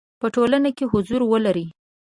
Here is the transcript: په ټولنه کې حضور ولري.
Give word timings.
په 0.21 0.27
ټولنه 0.35 0.69
کې 0.77 0.85
حضور 0.91 1.21
ولري. 1.31 1.65